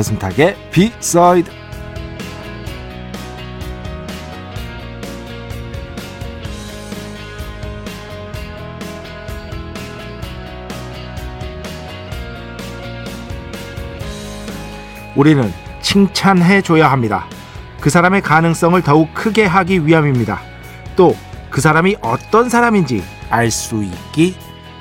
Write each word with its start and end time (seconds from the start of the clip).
배승탁의 0.00 0.56
비사이드 0.70 1.50
우리는 15.16 15.52
칭찬해 15.82 16.62
줘야 16.62 16.90
합니다. 16.90 17.26
그 17.80 17.90
사람의 17.90 18.22
가능성을 18.22 18.80
더욱 18.82 19.12
크게 19.12 19.44
하기 19.44 19.86
위함입니다. 19.86 20.40
또 20.96 21.14
그 21.50 21.60
사람이 21.60 21.96
어떤 22.00 22.48
사람인지 22.48 23.02
알 23.28 23.50
수 23.50 23.82
있기 23.82 24.36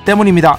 때문입니다. 0.05 0.57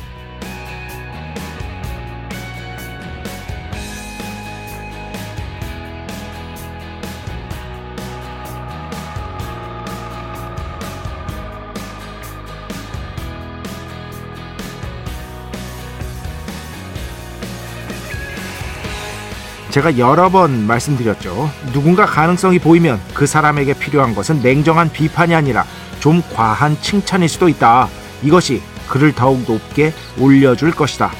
제가 19.70 19.98
여러 19.98 20.28
번 20.28 20.66
말씀드렸죠. 20.66 21.48
누군가 21.72 22.04
가능성이 22.04 22.58
보이면 22.58 23.00
그 23.14 23.26
사람에게 23.26 23.74
필요한 23.74 24.14
것은 24.14 24.42
냉정한 24.42 24.90
비판이 24.90 25.34
아니라 25.34 25.64
좀 26.00 26.22
과한 26.34 26.76
칭찬일 26.80 27.28
수도 27.28 27.48
있다. 27.48 27.88
이것이 28.22 28.62
그를 28.88 29.12
더욱 29.12 29.44
높게 29.46 29.92
올려줄 30.18 30.72
것이다. 30.72 31.12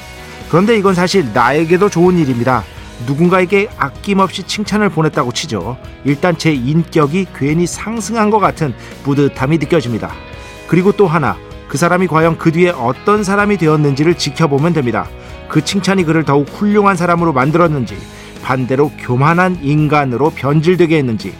그런데 0.49 0.77
이건 0.77 0.93
사실 0.93 1.31
나에게도 1.33 1.89
좋은 1.89 2.17
일입니다. 2.17 2.63
누군가에게 3.07 3.69
아낌없이 3.77 4.43
칭찬을 4.43 4.89
보냈다고 4.89 5.31
치죠. 5.31 5.77
일단 6.03 6.37
제 6.37 6.51
인격이 6.51 7.27
괜히 7.33 7.65
상승한 7.65 8.29
것 8.29 8.39
같은 8.39 8.73
뿌듯함이 9.03 9.59
느껴집니다. 9.59 10.11
그리고 10.67 10.91
또 10.91 11.07
하나, 11.07 11.37
그 11.69 11.77
사람이 11.77 12.07
과연 12.07 12.37
그 12.37 12.51
뒤에 12.51 12.71
어떤 12.71 13.23
사람이 13.23 13.57
되었는지를 13.57 14.15
지켜보면 14.15 14.73
됩니다. 14.73 15.07
그 15.47 15.63
칭찬이 15.63 16.03
그를 16.03 16.25
더욱 16.25 16.47
훌륭한 16.49 16.97
사람으로 16.97 17.31
만들었는지, 17.33 17.97
반대로 18.41 18.91
교만한 18.97 19.57
인간으로 19.61 20.31
변질되게 20.31 20.97
했는지 20.97 21.33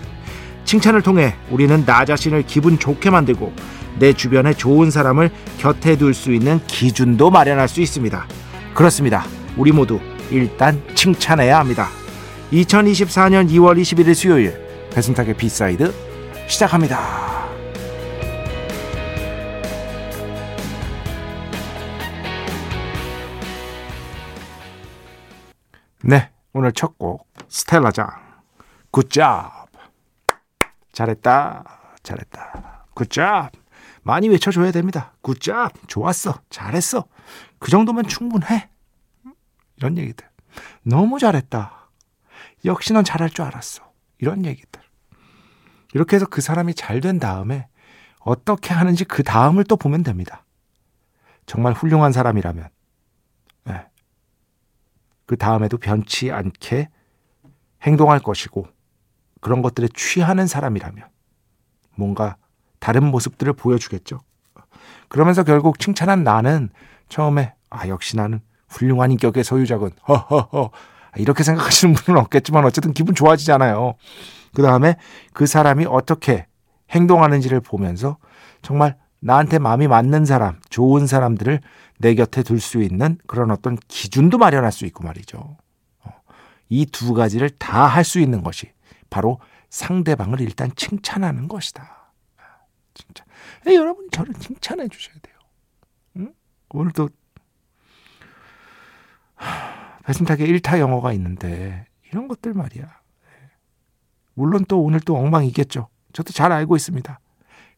칭찬을 0.66 1.02
통해 1.02 1.36
우리는 1.50 1.86
나 1.86 2.06
자신을 2.06 2.44
기분 2.48 2.80
좋게 2.80 3.10
만들고 3.10 3.54
내 4.00 4.14
주변에 4.14 4.54
좋은 4.54 4.89
사람을 4.89 5.30
곁에 5.58 5.98
둘 5.98 6.14
수 6.14 6.32
있는 6.34 6.60
기준도 6.67 7.30
마련할 7.30 7.67
수 7.67 7.82
있습니다. 7.82 8.26
그렇습니다. 8.73 9.26
우리 9.58 9.72
모두 9.72 10.00
일단 10.30 10.82
칭찬해야 10.95 11.60
합니다. 11.60 11.90
2024년 12.54 13.50
2월 13.50 13.80
21일 13.82 14.14
수요일 14.14 14.58
배순탁의 14.94 15.36
B 15.36 15.47
side 15.47 15.94
시작합니다. 16.48 17.00
네, 26.04 26.30
오늘 26.54 26.72
첫 26.73 26.98
곡 26.98 27.28
스텔라장. 27.48 28.10
굿잡 28.92 29.70
잘했다. 30.92 31.64
잘했다. 32.04 32.86
굿잡 32.94 33.52
많이 34.04 34.28
외쳐줘야 34.30 34.72
됩니다. 34.72 35.14
굿잡 35.22 35.73
좋았어. 35.88 36.42
잘했어. 36.50 37.06
그 37.60 37.72
정도면 37.72 38.08
충분해. 38.08 38.70
이런 39.78 39.98
얘기들. 39.98 40.28
너무 40.84 41.20
잘했다. 41.20 41.90
역시 42.66 42.94
넌 42.94 43.04
잘할 43.04 43.30
줄 43.30 43.45
알았어. 43.45 43.90
이런 44.20 44.45
얘기들. 44.45 44.82
이렇게 45.94 46.16
해서 46.16 46.26
그 46.26 46.42
사람이 46.42 46.73
잘 46.76 47.02
된 47.02 47.20
다음에 47.20 47.67
어떻게 48.20 48.73
하는지 48.73 49.04
그 49.06 49.23
다음을 49.23 49.64
또 49.64 49.76
보면 49.78 50.04
됩니다. 50.04 50.45
정말 51.45 51.73
훌륭한 51.73 52.11
사람이라면. 52.11 52.64
네. 52.64 52.70
그 55.31 55.37
다음에도 55.37 55.77
변치 55.77 56.30
않게 56.30 56.89
행동할 57.83 58.19
것이고 58.19 58.67
그런 59.39 59.61
것들에 59.61 59.87
취하는 59.95 60.45
사람이라면 60.45 61.08
뭔가 61.95 62.36
다른 62.80 63.05
모습들을 63.05 63.53
보여주겠죠. 63.53 64.19
그러면서 65.08 65.43
결국 65.43 65.80
칭찬한 65.80 66.25
나는 66.25 66.69
처음에 67.08 67.53
아 67.69 67.87
역시 67.87 68.17
나는 68.17 68.42
훌륭한 68.67 69.14
인격의 69.14 69.45
소유자군 69.45 69.92
허허허 70.05 70.71
이렇게 71.15 71.43
생각하시는 71.43 71.93
분은 71.95 72.19
없겠지만 72.19 72.65
어쨌든 72.65 72.92
기분 72.92 73.15
좋아지잖아요. 73.15 73.93
그 74.53 74.61
다음에 74.61 74.98
그 75.31 75.45
사람이 75.45 75.86
어떻게 75.86 76.45
행동하는지를 76.89 77.61
보면서 77.61 78.17
정말 78.61 78.98
나한테 79.21 79.59
마음이 79.59 79.87
맞는 79.87 80.26
사람, 80.26 80.59
좋은 80.70 81.05
사람들을 81.08 81.61
내 81.99 82.15
곁에 82.15 82.42
둘 82.43 82.59
수 82.59 82.82
있는 82.82 83.17
그런 83.27 83.52
어떤 83.52 83.77
기준도 83.87 84.37
마련할 84.39 84.71
수 84.71 84.86
있고 84.86 85.04
말이죠. 85.04 85.58
어, 86.04 86.11
이두 86.70 87.14
가지를 87.14 87.52
다 87.52 87.86
할 87.87 88.04
수 88.04 88.20
있는 88.20 88.42
것이 88.43 88.71
바로 89.10 89.39
상대방을 89.70 90.42
일단 90.42 90.71
칭찬하는 90.76 91.48
것이다. 91.48 92.14
진짜. 92.93 93.23
네, 93.65 93.76
여러분 93.76 94.08
저를 94.11 94.33
칭찬해 94.33 94.87
주셔야 94.87 95.15
돼요. 95.21 95.36
응? 96.17 96.33
오늘도 96.71 97.10
배승탁의 100.05 100.48
1타 100.48 100.80
영어가 100.80 101.14
있는데 101.14 101.86
이런 102.11 102.27
것들 102.27 102.54
말이야. 102.54 102.83
네. 102.83 103.30
물론 104.33 104.65
또 104.67 104.81
오늘 104.81 104.99
또 104.99 105.15
엉망이겠죠. 105.17 105.87
저도 106.14 106.33
잘 106.33 106.52
알고 106.52 106.76
있습니다. 106.76 107.20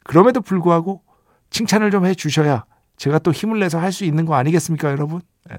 그럼에도 0.04 0.42
불구하고 0.42 1.04
칭찬을 1.54 1.92
좀 1.92 2.06
해 2.06 2.14
주셔야 2.14 2.66
제가 2.98 3.20
또 3.20 3.32
힘을 3.32 3.60
내서 3.60 3.80
할 3.80 3.92
수 3.92 4.04
있는 4.04 4.26
거 4.26 4.36
아니겠습니까, 4.36 4.92
여러분? 4.92 5.22
네. 5.50 5.58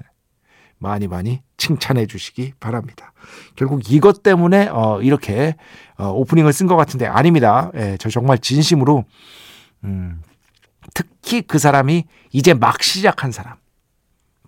많이 0.77 1.07
많이 1.07 1.41
칭찬해 1.57 2.05
주시기 2.05 2.53
바랍니다. 2.59 3.13
결국 3.55 3.89
이것 3.91 4.21
때문에 4.21 4.67
어, 4.67 5.01
이렇게 5.01 5.55
어, 5.97 6.09
오프닝을 6.09 6.51
쓴 6.53 6.67
것 6.67 6.75
같은데 6.75 7.07
아닙니다. 7.07 7.71
예, 7.75 7.97
저 7.97 8.09
정말 8.09 8.37
진심으로 8.37 9.05
음, 9.85 10.21
특히 10.93 11.41
그 11.41 11.57
사람이 11.59 12.05
이제 12.31 12.53
막 12.53 12.83
시작한 12.83 13.31
사람, 13.31 13.55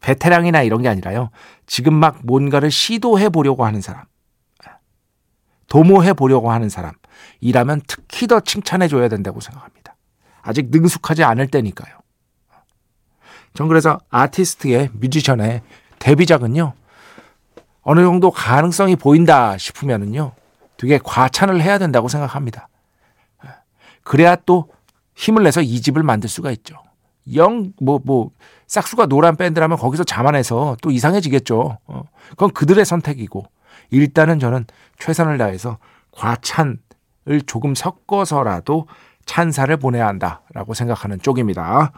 베테랑이나 0.01 0.63
이런 0.63 0.81
게 0.81 0.89
아니라요. 0.89 1.29
지금 1.65 1.93
막 1.93 2.19
뭔가를 2.23 2.71
시도해 2.71 3.29
보려고 3.29 3.65
하는 3.65 3.79
사람, 3.81 4.03
도모해 5.67 6.13
보려고 6.13 6.51
하는 6.51 6.69
사람이라면 6.69 7.81
특히 7.88 8.27
더 8.27 8.39
칭찬해 8.41 8.88
줘야 8.89 9.07
된다고 9.07 9.39
생각합니다. 9.39 9.76
아직 10.47 10.69
능숙하지 10.71 11.23
않을 11.25 11.47
때니까요. 11.47 11.94
전 13.53 13.67
그래서 13.67 13.99
아티스트의 14.09 14.89
뮤지션의 14.94 15.61
데뷔작은요. 15.99 16.73
어느 17.81 18.01
정도 18.01 18.31
가능성이 18.31 18.95
보인다 18.95 19.57
싶으면은요. 19.57 20.31
되게 20.77 20.99
과찬을 21.03 21.61
해야 21.61 21.77
된다고 21.77 22.07
생각합니다. 22.07 22.69
그래야 24.03 24.35
또 24.45 24.69
힘을 25.15 25.44
내서 25.44 25.61
2집을 25.62 26.01
만들 26.03 26.29
수가 26.29 26.51
있죠. 26.51 26.75
영, 27.33 27.73
뭐, 27.81 28.00
뭐, 28.05 28.31
싹수가 28.67 29.07
노란 29.07 29.35
밴드라면 29.35 29.77
거기서 29.77 30.05
자만해서 30.05 30.77
또 30.81 30.91
이상해지겠죠. 30.91 31.77
어, 31.88 32.03
그건 32.29 32.51
그들의 32.51 32.85
선택이고, 32.85 33.45
일단은 33.89 34.39
저는 34.39 34.65
최선을 34.97 35.38
다해서 35.38 35.77
과찬을 36.11 36.77
조금 37.45 37.75
섞어서라도 37.75 38.88
찬사를 39.27 39.75
보내야 39.77 40.07
한다라고 40.07 40.74
생각하는 40.74 41.19
쪽입니다. 41.21 41.91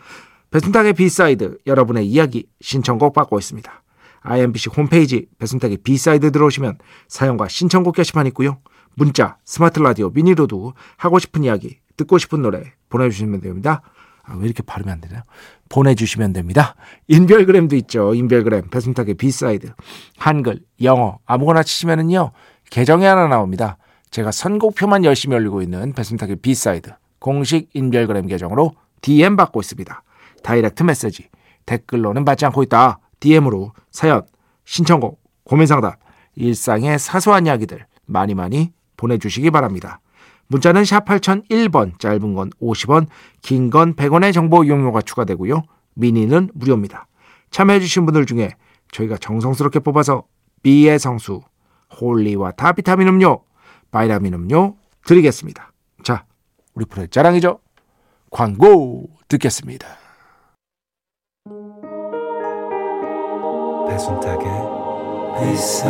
배순탁의 0.52 0.94
B 0.94 1.07
side 1.07 1.60
여러분의 1.66 2.06
이야기 2.08 2.48
신청곡 2.60 3.14
받고 3.14 3.40
있습니다. 3.40 3.84
iMBC 4.22 4.70
홈페이지 4.76 5.28
배순탁의 5.38 5.78
B 5.78 5.89
side 5.89 6.32
들어오시면 6.32 6.80
사연과 7.08 7.48
신청곡 7.48 7.96
게시판 7.96 8.28
있고요. 8.28 8.58
문자, 8.96 9.38
스마트 9.46 9.80
라디오, 9.80 10.10
미니로도 10.10 10.74
하고 10.98 11.20
싶은 11.20 11.44
이야기, 11.46 11.78
듣고 11.96 12.18
싶은 12.18 12.42
노래 12.42 12.74
보내주시면 12.90 13.40
됩니다. 13.42 13.82
아, 14.24 14.36
왜 14.36 14.46
이렇게 14.46 14.62
발음이 14.64 14.92
안 14.92 15.00
되나요? 15.00 15.22
보내주시면 15.70 16.34
됩니다. 16.34 16.76
인별그램도 17.08 17.76
있죠. 17.78 18.14
인별그램 18.14 18.70
배순탁의 18.70 19.14
B 19.16 19.27
side 19.27 19.72
한글, 20.18 20.60
영어 20.82 21.20
아무거나 21.26 21.64
치시면은요 21.64 22.32
계정이 22.72 23.06
하나 23.06 23.28
나옵니다. 23.28 23.78
제가 24.12 24.32
선곡표만 24.32 25.06
열심히 25.06 25.36
올리고 25.36 25.62
있는 25.62 25.94
배순탁의 25.94 26.38
B 26.38 26.49
side 26.49 26.92
공식 27.20 27.70
인별그램 27.74 28.28
계정으로 28.28 28.74
DM 29.02 29.36
받고 29.36 29.60
있습니다. 29.62 30.04
direct 30.44 30.84
message 30.84 31.30
댓글로는 31.66 32.26
받지 32.26 32.46
않고 32.46 32.64
있다. 32.64 33.00
DM으로 33.20 33.74
사연, 33.92 34.24
신청곡, 34.66 35.22
고민상담, 35.44 35.94
일상의 36.36 36.98
사소한 37.00 37.46
이야기들 37.46 37.86
많이 38.06 38.34
많이 38.34 38.72
보내주시기 38.98 39.52
바랍니다. 39.52 40.00
문자는 40.48 40.84
샵 40.84 41.06
8001번, 41.06 42.00
짧은 42.00 42.34
건 42.34 42.50
50원, 42.62 43.08
긴 43.42 43.70
건 43.70 43.94
100원의 43.96 44.34
정보 44.34 44.64
이용료가 44.64 45.02
추가되고요. 45.02 45.62
미니는 45.94 46.50
무료입니다. 46.54 47.08
참여해주신 47.52 48.06
분들 48.06 48.26
중에 48.26 48.52
저희가 48.92 49.18
정성스럽게 49.18 49.80
뽑아서 49.80 50.24
B의 50.64 50.98
성수, 50.98 51.42
holy 52.00 52.52
water 52.52 52.75
비타민 52.75 53.08
음료, 53.08 53.44
바이라민 53.92 54.34
음료 54.34 54.76
드리겠습니다. 55.06 55.69
자, 56.80 56.82
우리 56.82 56.86
프로의 56.86 57.10
자랑이죠. 57.10 57.60
광고 58.32 59.10
듣겠습니다. 59.28 59.88
배순탁의 63.90 64.48
회사 65.42 65.90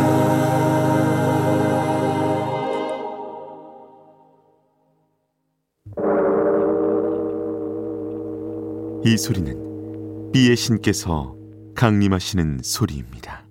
이 9.04 9.16
소리는 9.16 10.30
비의 10.32 10.56
신께서 10.56 11.36
강림하시는 11.76 12.60
소리입니다. 12.62 13.49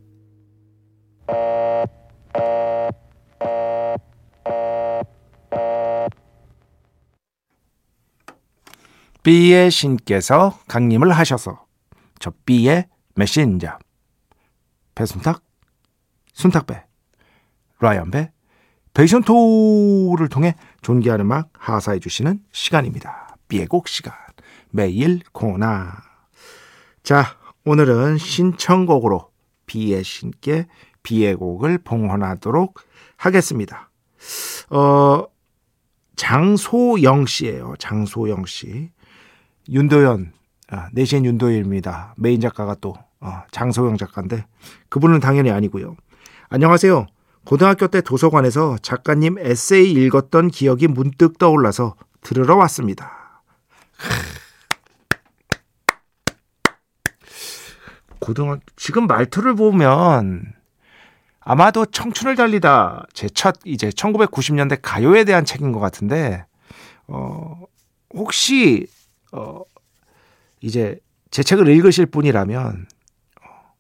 B의 9.24 9.70
신께서 9.70 10.58
강림을 10.68 11.12
하셔서 11.12 11.66
저 12.20 12.32
B의 12.46 12.88
메신저 13.16 13.78
배순탁, 14.96 15.44
순탁배, 16.34 16.84
라이언배, 17.80 18.32
베이션토를 18.94 20.30
통해 20.30 20.56
존귀한 20.82 21.22
음악 21.22 21.50
하사해 21.54 22.00
주시는 22.00 22.42
시간입니다. 22.52 23.36
B의 23.48 23.68
곡 23.68 23.88
시간 23.88 24.14
매일 24.72 25.22
코나 25.32 25.94
자 27.04 27.38
오늘은 27.66 28.18
신청곡으로 28.18 29.32
B의 29.66 30.04
신께 30.04 30.68
B의 31.04 31.36
곡을 31.36 31.80
봉헌하도록 31.80 32.80
하겠습니다. 33.18 33.90
어 34.70 35.26
장소영 36.16 37.26
씨예요. 37.26 37.76
장소영 37.80 38.46
씨. 38.46 38.92
윤도현, 39.72 40.34
아, 40.70 40.90
내신 40.94 41.26
윤도현입니다. 41.26 42.16
메인 42.18 42.42
작가가 42.42 42.76
또 42.82 42.96
어, 43.20 43.44
장소영 43.52 43.98
작가인데 43.98 44.46
그분은 44.90 45.20
당연히 45.20 45.52
아니고요. 45.52 45.96
안녕하세요. 46.50 47.06
고등학교 47.46 47.88
때 47.88 48.02
도서관에서 48.02 48.78
작가님 48.82 49.38
에세이 49.40 49.92
읽었던 49.92 50.50
기억이 50.50 50.88
문득 50.88 51.38
떠올라서 51.38 51.96
들으러 52.22 52.56
왔습니다. 52.58 53.42
고등학 58.20 58.60
지금 58.76 59.08
말투를 59.08 59.56
보면 59.56 60.54
아마도 61.40 61.86
청춘을 61.86 62.36
달리다 62.36 63.06
제 63.14 63.28
첫 63.34 63.56
이제 63.66 63.90
1990년대 63.90 64.80
가요에 64.82 65.24
대한 65.24 65.46
책인 65.46 65.72
것 65.72 65.80
같은데 65.80 66.46
어 67.08 67.64
혹시 68.14 68.88
어 69.32 69.62
이제 70.62 71.00
제 71.32 71.44
책을 71.44 71.68
읽으실 71.68 72.08
분이라면 72.08 72.88
어, 73.42 73.74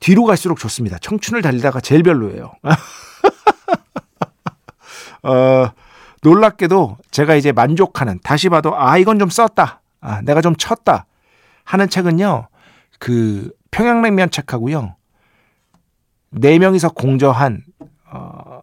뒤로 0.00 0.24
갈수록 0.24 0.58
좋습니다. 0.58 0.98
청춘을 0.98 1.42
달리다가 1.42 1.80
제일 1.80 2.02
별로예요. 2.02 2.52
어, 5.22 5.70
놀랍게도 6.22 6.98
제가 7.10 7.34
이제 7.34 7.52
만족하는 7.52 8.18
다시 8.22 8.48
봐도 8.48 8.76
아 8.76 8.98
이건 8.98 9.18
좀 9.18 9.28
썼다. 9.28 9.82
아, 10.00 10.22
내가 10.22 10.40
좀 10.40 10.54
쳤다 10.56 11.06
하는 11.64 11.88
책은요. 11.88 12.48
그 12.98 13.50
평양냉면 13.70 14.30
책하고요. 14.30 14.96
네 16.30 16.58
명이서 16.58 16.90
공저한 16.90 17.64
어, 18.10 18.60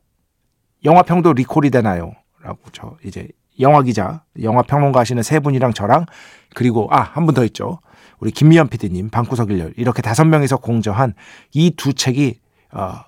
영화 0.83 1.03
평도 1.03 1.33
리콜이 1.33 1.69
되나요?라고 1.69 2.59
저 2.71 2.97
이제 3.03 3.27
영화 3.59 3.81
기자, 3.81 4.23
영화 4.41 4.61
평론가 4.61 4.99
하시는 4.99 5.21
세 5.23 5.39
분이랑 5.39 5.73
저랑 5.73 6.05
그리고 6.53 6.87
아 6.91 7.01
한 7.01 7.25
분 7.25 7.33
더 7.35 7.43
있죠. 7.45 7.79
우리 8.19 8.31
김미연 8.31 8.69
PD님, 8.69 9.09
방구석 9.09 9.51
일열 9.51 9.73
이렇게 9.77 10.01
다섯 10.01 10.25
명이서 10.25 10.57
공저한 10.57 11.13
이 11.53 11.71
두 11.75 11.93
책이 11.93 12.39
어, 12.71 12.99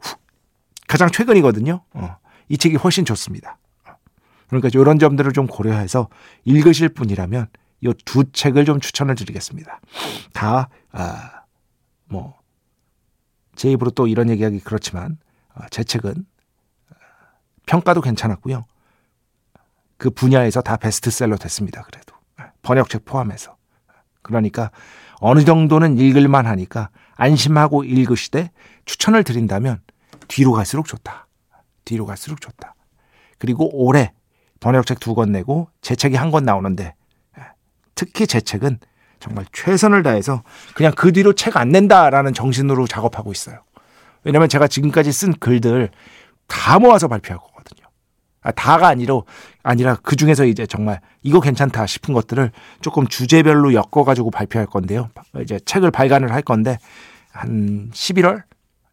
후, 0.00 0.16
가장 0.86 1.10
최근이거든요. 1.10 1.82
어, 1.94 2.16
이 2.48 2.56
책이 2.58 2.76
훨씬 2.76 3.04
좋습니다. 3.04 3.58
그러니까 4.48 4.68
이런 4.72 4.98
점들을 4.98 5.32
좀 5.32 5.46
고려해서 5.46 6.08
읽으실 6.44 6.88
분이라면 6.90 7.48
이 7.82 7.92
두 8.04 8.24
책을 8.32 8.64
좀 8.64 8.80
추천을 8.80 9.14
드리겠습니다. 9.14 9.80
다, 10.32 10.68
아, 10.92 11.42
뭐, 12.06 12.34
제 13.54 13.70
입으로 13.70 13.90
또 13.90 14.06
이런 14.06 14.30
얘기하기 14.30 14.60
그렇지만, 14.60 15.18
어, 15.54 15.60
제 15.70 15.84
책은 15.84 16.10
어, 16.90 16.94
평가도 17.66 18.00
괜찮았고요. 18.00 18.64
그 19.98 20.10
분야에서 20.10 20.62
다 20.62 20.76
베스트셀러 20.76 21.36
됐습니다. 21.36 21.82
그래도. 21.82 22.14
번역책 22.62 23.04
포함해서. 23.04 23.56
그러니까 24.22 24.70
어느 25.20 25.44
정도는 25.44 25.98
읽을만 25.98 26.46
하니까 26.46 26.90
안심하고 27.16 27.84
읽으시되 27.84 28.50
추천을 28.84 29.24
드린다면 29.24 29.80
뒤로 30.28 30.52
갈수록 30.52 30.86
좋다. 30.86 31.26
뒤로 31.84 32.06
갈수록 32.06 32.40
좋다. 32.40 32.74
그리고 33.38 33.68
올해 33.72 34.12
번역책 34.60 35.00
두 35.00 35.14
권 35.14 35.32
내고 35.32 35.68
제 35.80 35.94
책이 35.96 36.16
한 36.16 36.30
권 36.30 36.44
나오는데 36.44 36.94
특히 37.94 38.26
제 38.26 38.40
책은 38.40 38.78
정말 39.18 39.46
최선을 39.52 40.04
다해서 40.04 40.42
그냥 40.74 40.92
그 40.94 41.12
뒤로 41.12 41.32
책 41.32 41.56
안 41.56 41.70
낸다라는 41.70 42.34
정신으로 42.34 42.86
작업하고 42.86 43.32
있어요. 43.32 43.62
왜냐면 44.22 44.48
제가 44.48 44.68
지금까지 44.68 45.10
쓴 45.10 45.32
글들 45.32 45.90
다 46.46 46.78
모아서 46.78 47.08
거거든요. 47.38 47.57
아, 48.42 48.52
다가 48.52 48.88
아니라 48.88 49.20
아니라 49.62 49.96
그 50.02 50.16
중에서 50.16 50.44
이제 50.44 50.66
정말 50.66 51.00
이거 51.22 51.40
괜찮다 51.40 51.86
싶은 51.86 52.14
것들을 52.14 52.52
조금 52.80 53.06
주제별로 53.06 53.74
엮어가지고 53.74 54.30
발표할 54.30 54.66
건데요. 54.66 55.10
이제 55.40 55.58
책을 55.64 55.90
발간을 55.90 56.32
할 56.32 56.42
건데 56.42 56.78
한 57.32 57.90
11월, 57.92 58.42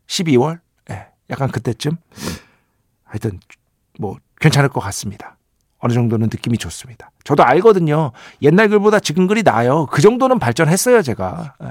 12월, 0.08 0.60
예, 0.90 1.08
약간 1.30 1.50
그때쯤 1.52 1.98
하여튼 3.04 3.40
뭐 4.00 4.18
괜찮을 4.40 4.70
것 4.70 4.80
같습니다. 4.82 5.38
어느 5.78 5.94
정도는 5.94 6.30
느낌이 6.32 6.58
좋습니다. 6.58 7.12
저도 7.24 7.44
알거든요. 7.44 8.12
옛날 8.42 8.70
글보다 8.70 9.00
지금 9.00 9.28
글이 9.28 9.44
나아요. 9.44 9.86
그 9.86 10.02
정도는 10.02 10.40
발전했어요, 10.40 11.04
제가. 11.04 11.56
예. 11.64 11.68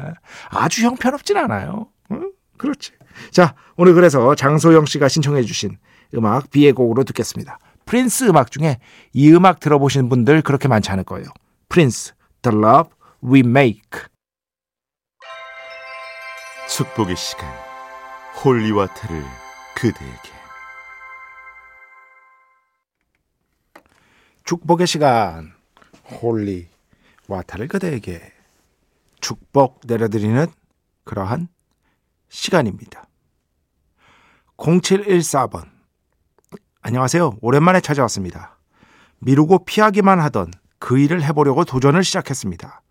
아주 0.50 0.84
형편없진 0.84 1.36
않아요. 1.36 1.88
응? 2.12 2.30
그렇지. 2.56 2.92
자, 3.32 3.54
오늘 3.76 3.94
그래서 3.94 4.34
장소영 4.34 4.86
씨가 4.86 5.08
신청해 5.08 5.42
주신 5.42 5.78
음악 6.14 6.50
B의 6.50 6.72
곡으로 6.72 7.04
듣겠습니다. 7.04 7.58
프린스 7.86 8.24
음악 8.24 8.50
중에 8.50 8.78
이 9.12 9.32
음악 9.32 9.60
들어보신 9.60 10.08
분들 10.08 10.42
그렇게 10.42 10.68
많지 10.68 10.90
않을 10.90 11.04
거예요. 11.04 11.26
프린스, 11.68 12.14
The 12.42 12.56
Love 12.58 12.92
We 13.22 13.40
Make. 13.40 14.02
축복의 16.68 17.16
시간 17.16 17.46
holy 18.42 18.67
water를 18.67 19.22
그대에게 19.74 20.34
축복의 24.44 24.86
시간 24.86 25.54
holy 26.04 26.68
water를 27.28 27.68
그대에게 27.68 28.20
축복 29.20 29.80
내려드리는 29.86 30.46
그러한 31.04 31.48
시간입니다. 32.28 33.06
0714번 34.58 35.73
안녕하세요. 36.86 37.36
오랜만에 37.40 37.80
찾아왔습니다. 37.80 38.58
미루고 39.20 39.64
피하기만 39.64 40.20
하던 40.20 40.50
그 40.78 40.98
일을 40.98 41.22
해보려고 41.22 41.64
도전을 41.64 42.04
시작했습니다. 42.04 42.82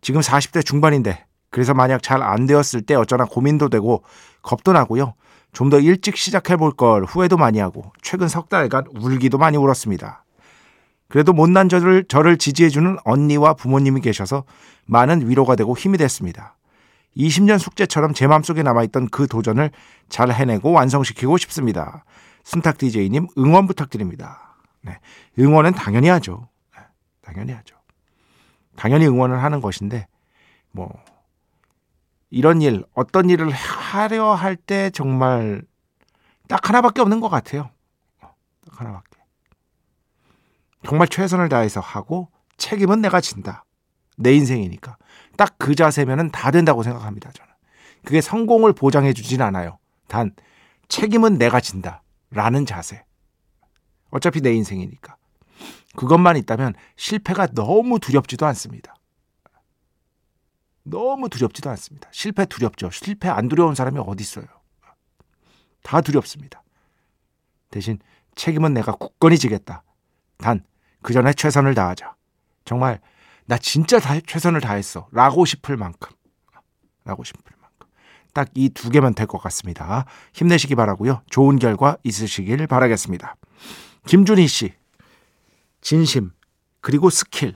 지금 0.00 0.22
40대 0.22 0.64
중반인데 0.64 1.26
그래서 1.50 1.74
만약 1.74 2.02
잘 2.02 2.22
안 2.22 2.46
되었을 2.46 2.80
때 2.80 2.94
어쩌나 2.94 3.26
고민도 3.26 3.68
되고 3.68 4.02
겁도 4.40 4.72
나고요. 4.72 5.12
좀 5.52 5.68
더 5.68 5.78
일찍 5.80 6.16
시작해 6.16 6.56
볼 6.56 6.72
걸 6.72 7.04
후회도 7.04 7.36
많이 7.36 7.58
하고 7.58 7.92
최근 8.00 8.26
석 8.26 8.48
달간 8.48 8.84
울기도 8.98 9.36
많이 9.36 9.58
울었습니다. 9.58 10.24
그래도 11.08 11.34
못난 11.34 11.68
저를 11.68 12.04
저를 12.08 12.38
지지해 12.38 12.70
주는 12.70 12.96
언니와 13.04 13.52
부모님이 13.52 14.00
계셔서 14.00 14.44
많은 14.86 15.28
위로가 15.28 15.56
되고 15.56 15.76
힘이 15.76 15.98
됐습니다. 15.98 16.56
20년 17.18 17.58
숙제처럼 17.58 18.14
제 18.14 18.26
마음속에 18.26 18.62
남아있던 18.62 19.08
그 19.10 19.26
도전을 19.26 19.72
잘 20.08 20.32
해내고 20.32 20.72
완성시키고 20.72 21.36
싶습니다. 21.36 22.04
순탁 22.50 22.78
DJ님 22.78 23.28
응원 23.38 23.68
부탁드립니다. 23.68 24.56
네, 24.80 24.98
응원은 25.38 25.70
당연히 25.74 26.08
하죠. 26.08 26.48
네, 26.76 26.82
당연히 27.22 27.52
하죠. 27.52 27.76
당연히 28.74 29.06
응원을 29.06 29.40
하는 29.40 29.60
것인데 29.60 30.08
뭐 30.72 30.90
이런 32.28 32.60
일 32.60 32.84
어떤 32.92 33.30
일을 33.30 33.52
하려 33.52 34.34
할 34.34 34.56
때 34.56 34.90
정말 34.90 35.62
딱 36.48 36.68
하나밖에 36.68 37.00
없는 37.00 37.20
것 37.20 37.28
같아요. 37.28 37.70
딱 38.20 38.34
하나밖에. 38.66 39.20
정말 40.84 41.06
최선을 41.06 41.48
다해서 41.48 41.78
하고 41.78 42.30
책임은 42.56 43.00
내가 43.00 43.20
진다. 43.20 43.64
내 44.16 44.32
인생이니까. 44.34 44.96
딱 45.36 45.54
그 45.56 45.76
자세면은 45.76 46.30
다 46.32 46.50
된다고 46.50 46.82
생각합니다. 46.82 47.30
저는. 47.30 47.48
그게 48.04 48.20
성공을 48.20 48.72
보장해 48.72 49.12
주진 49.12 49.40
않아요. 49.40 49.78
단 50.08 50.34
책임은 50.88 51.38
내가 51.38 51.60
진다. 51.60 52.02
라는 52.30 52.66
자세. 52.66 53.04
어차피 54.10 54.40
내 54.40 54.52
인생이니까. 54.54 55.16
그것만 55.96 56.36
있다면 56.36 56.74
실패가 56.96 57.48
너무 57.48 57.98
두렵지도 57.98 58.46
않습니다. 58.46 58.94
너무 60.82 61.28
두렵지도 61.28 61.68
않습니다. 61.70 62.08
실패 62.12 62.46
두렵죠. 62.46 62.90
실패 62.90 63.28
안 63.28 63.48
두려운 63.48 63.74
사람이 63.74 63.98
어디 64.04 64.22
있어요. 64.22 64.46
다 65.82 66.00
두렵습니다. 66.00 66.62
대신 67.70 67.98
책임은 68.34 68.74
내가 68.74 68.92
굳건히 68.92 69.38
지겠다. 69.38 69.82
단, 70.38 70.64
그 71.02 71.12
전에 71.12 71.32
최선을 71.32 71.74
다하자. 71.74 72.14
정말, 72.64 73.00
나 73.46 73.58
진짜 73.58 73.98
다, 73.98 74.18
최선을 74.20 74.60
다했어. 74.60 75.08
라고 75.12 75.44
싶을 75.44 75.76
만큼. 75.76 76.16
라고 77.04 77.24
싶을 77.24 77.42
만큼. 77.44 77.59
딱 78.32 78.48
이 78.54 78.70
두 78.70 78.90
개면 78.90 79.14
될것 79.14 79.40
같습니다. 79.42 80.04
힘내시기 80.32 80.74
바라고요. 80.74 81.22
좋은 81.30 81.58
결과 81.58 81.96
있으시길 82.04 82.66
바라겠습니다. 82.66 83.36
김준희 84.06 84.46
씨. 84.48 84.72
진심. 85.80 86.30
그리고 86.80 87.10
스킬. 87.10 87.54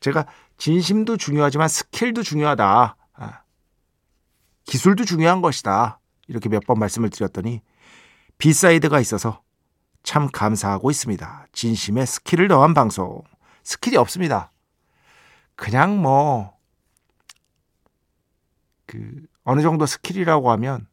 제가 0.00 0.26
진심도 0.58 1.16
중요하지만 1.16 1.68
skill도 1.68 2.22
중요하다. 2.22 2.96
아, 3.14 3.40
기술도 4.64 5.04
중요한 5.04 5.40
것이다. 5.42 6.00
이렇게 6.28 6.48
몇 6.48 6.64
번 6.66 6.78
말씀을 6.78 7.10
드렸더니 7.10 7.60
B 8.38 8.47
side가 8.47 9.00
있어서 9.00 9.42
참 10.02 10.28
감사하고 10.30 10.90
있습니다. 10.90 11.46
진심에 11.52 12.06
skill을 12.06 12.48
더한 12.48 12.72
방송. 12.74 13.22
skill이 13.64 13.96
없습니다. 13.96 14.50
그냥 15.56 16.00
뭐, 16.00 16.56
그, 18.86 19.26
어느 19.50 19.62
정도 19.62 19.84
skill이라고 19.84 20.52
하면 20.52 20.86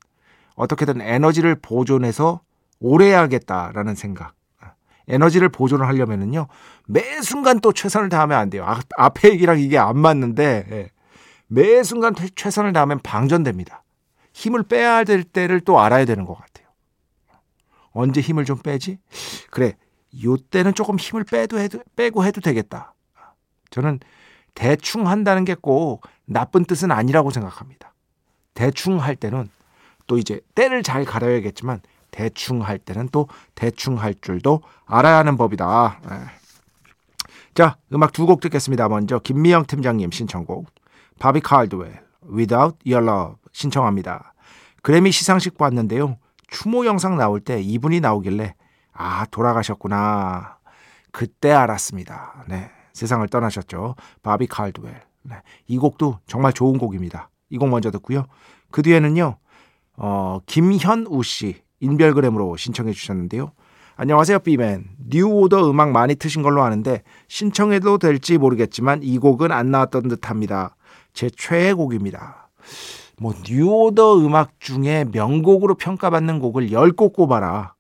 어떻게든 0.56 1.00
에너지를 1.00 1.54
보존해서 1.62 2.42
오래 2.80 3.10
해야겠다라는 3.10 3.94
생각. 3.94 4.34
에너지를 5.08 5.50
보존을 5.50 5.88
하려면은요, 5.88 6.48
매 6.88 7.22
순간 7.22 7.60
또 7.62 7.72
최선을 7.72 8.10
다하면 8.10 8.36
안 8.38 8.50
돼요. 8.50 8.66
아, 8.66 8.80
앞에 8.98 9.30
얘기랑 9.30 9.60
이게 9.60 9.78
안 9.78 10.00
맞는데, 10.00 10.66
예. 10.72 10.90
매 11.46 11.84
순간 11.84 12.16
최선을 12.36 12.74
다하면 12.74 13.00
방전됩니다. 13.04 13.84
힘을 14.34 14.64
빼야 14.64 15.04
될 15.04 15.24
때를 15.24 15.62
또 15.62 15.80
알아야 15.80 16.06
되는 16.06 16.26
것 16.26 16.34
같아요. 16.34 16.68
언제 17.92 18.22
힘을 18.22 18.44
좀 18.44 18.58
빼지? 18.58 18.98
그래, 19.52 19.78
요 20.26 20.36
때는 20.36 20.74
조금 20.74 20.98
힘을 20.98 21.24
빼도 21.26 21.60
해도, 21.60 21.80
빼고 21.96 22.26
해도 22.26 22.42
되겠다. 22.42 22.96
저는 23.70 24.00
대충 24.56 25.08
한다는 25.08 25.46
게 25.46 25.54
꼭 25.54 26.02
나쁜 26.26 26.66
뜻은 26.66 26.92
아니라고 26.92 27.30
생각합니다. 27.30 27.94
대충 28.58 28.98
할 28.98 29.16
때는 29.16 29.50
또 30.08 30.18
이제 30.18 30.42
때를 30.56 30.82
잘 30.82 31.06
가려야겠지만 31.06 31.80
대충 32.10 32.64
할 32.64 32.80
때는 32.80 33.08
또 33.12 33.28
대충 33.54 34.00
할 34.00 34.16
줄도 34.20 34.64
알아야 34.88 35.18
하는 35.18 35.38
법이다. 35.38 36.00
네. 36.10 36.16
자, 37.54 37.78
음악 37.94 38.14
두 38.14 38.26
곡 38.26 38.42
듣겠습니다. 38.42 38.90
먼저 38.90 39.20
김미영 39.20 39.68
팀장님 39.68 40.10
신청곡 40.10 40.66
바비 41.20 41.42
칼드웰 41.42 42.00
Without 42.36 42.78
Your 42.92 43.08
Love 43.08 43.36
신청합니다. 43.52 44.34
그래미 44.82 45.12
시상식 45.12 45.60
봤는데요. 45.60 46.18
추모 46.48 46.88
영상 46.88 47.16
나올 47.16 47.40
때 47.40 47.62
이분이 47.62 48.00
나오길래 48.00 48.56
아 48.92 49.28
돌아가셨구나. 49.30 50.58
그때 51.12 51.52
알았습니다. 51.52 52.46
네, 52.48 52.72
세상을 52.94 53.28
떠나셨죠. 53.28 53.96
바비 54.24 54.48
칼드웰. 54.48 54.94
네, 55.24 55.36
이 55.68 55.78
곡도 55.78 56.22
정말 56.26 56.54
좋은 56.54 56.80
곡입니다. 56.80 57.30
이 57.50 57.58
곡 57.58 57.70
먼저 57.70 57.92
듣고요. 57.92 58.26
그 58.72 58.82
뒤에는요. 58.82 59.38
어, 59.98 60.40
김현우 60.46 61.24
씨 61.24 61.56
인별그램으로 61.80 62.58
신청해 62.58 62.92
주셨는데요. 62.94 63.52
안녕하세요, 63.96 64.40
B멘. 64.40 64.86
뉴 65.10 65.26
오더 65.26 65.70
음악 65.70 65.92
많이 65.92 66.16
트신 66.16 66.44
걸로 66.44 66.62
아는데 66.64 67.02
신청해도 67.30 67.98
될지 67.98 68.38
모르겠지만 68.38 69.02
이 69.02 69.18
곡은 69.18 69.52
안 69.52 69.72
나왔던 69.72 70.08
듯합니다. 70.08 70.76
제 71.14 71.30
최애 71.30 71.74
곡입니다. 71.74 72.50
뭐 73.20 73.34
뉴 73.46 73.68
오더 73.72 74.20
음악 74.20 74.60
중에 74.60 75.06
명곡으로 75.12 75.76
평가받는 75.76 76.40
곡을 76.40 76.70
10곡 76.70 77.14
꼽아라. 77.14 77.74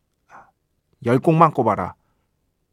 10곡만 1.05 1.53
꼽아라. 1.53 1.93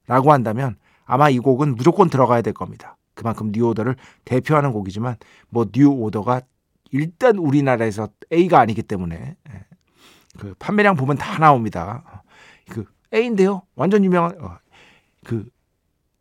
라고 0.06 0.32
한다면 0.32 0.76
아마 1.04 1.28
이 1.28 1.38
곡은 1.38 1.74
무조건 1.76 2.08
들어가야 2.08 2.40
될 2.40 2.54
겁니다. 2.54 2.96
그만큼 3.14 3.52
뉴 3.52 3.68
오더를 3.68 3.96
대표하는 4.24 4.72
곡이지만 4.72 5.16
뭐 5.50 5.66
뉴 5.70 5.90
오더가 5.90 6.40
일단 6.94 7.38
우리나라에서 7.38 8.08
A가 8.32 8.60
아니기 8.60 8.82
때문에 8.82 9.36
예. 9.50 9.66
그 10.38 10.54
판매량 10.60 10.94
보면 10.94 11.16
다 11.16 11.38
나옵니다. 11.38 12.22
그 12.70 12.84
A인데요. 13.12 13.62
완전 13.74 14.04
유명한 14.04 14.40
어, 14.40 14.58
그 15.24 15.48